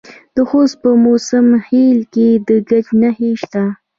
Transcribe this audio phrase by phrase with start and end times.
[0.35, 3.63] د خوست په موسی خیل کې د ګچ نښې شته.